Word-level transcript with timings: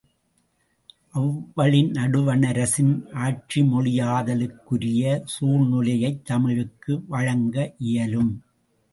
அவ்வழி 1.15 1.81
நடுவணரசின் 1.89 2.93
ஆட்சிமொழியாதலுக்குரிய 3.15 5.03
சூழ்நிலையைத் 5.33 6.25
தமிழுக்கு 6.25 7.03
வழங்க 7.07 7.73
இயலும். 7.77 8.31